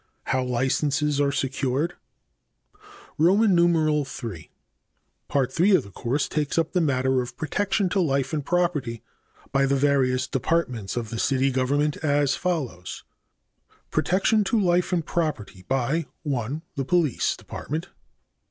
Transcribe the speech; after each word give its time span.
b. 0.25 0.31
How 0.31 0.43
licenses 0.43 1.21
are 1.21 1.31
secured. 1.31 1.93
III. 3.19 4.47
Part 5.27 5.59
III 5.61 5.75
of 5.75 5.83
the 5.83 5.91
course 5.93 6.27
takes 6.27 6.57
up 6.57 6.73
the 6.73 6.81
matter 6.81 7.21
of 7.21 7.37
protection 7.37 7.87
to 7.89 8.01
life 8.01 8.33
and 8.33 8.43
property 8.43 9.03
by 9.51 9.67
the 9.67 9.75
various 9.75 10.27
departments 10.27 10.97
of 10.97 11.11
the 11.11 11.19
city 11.19 11.51
government, 11.51 11.97
as 11.97 12.33
follows: 12.35 13.03
Protection 13.91 14.43
to 14.45 14.59
life 14.59 14.91
and 14.91 15.05
property 15.05 15.65
by 15.67 16.07
1. 16.23 16.63
The 16.77 16.85
Police 16.85 17.37
Department. 17.37 17.89